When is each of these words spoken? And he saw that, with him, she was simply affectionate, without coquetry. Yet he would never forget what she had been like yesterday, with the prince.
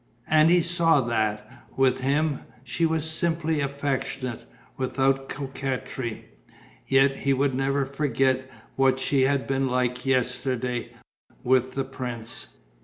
And 0.31 0.49
he 0.49 0.63
saw 0.63 0.99
that, 1.01 1.47
with 1.77 1.99
him, 1.99 2.39
she 2.63 2.87
was 2.87 3.07
simply 3.07 3.61
affectionate, 3.61 4.45
without 4.75 5.29
coquetry. 5.29 6.25
Yet 6.87 7.17
he 7.17 7.33
would 7.33 7.53
never 7.53 7.85
forget 7.85 8.49
what 8.75 8.97
she 8.97 9.21
had 9.25 9.45
been 9.45 9.67
like 9.67 10.03
yesterday, 10.03 10.89
with 11.43 11.75
the 11.75 11.83
prince. 11.85 12.47